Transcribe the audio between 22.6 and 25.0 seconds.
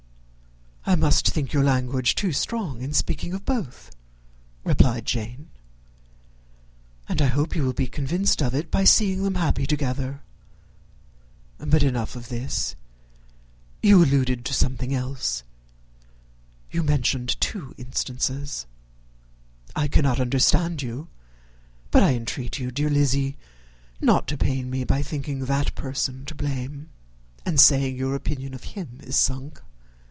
dear Lizzy, not to pain me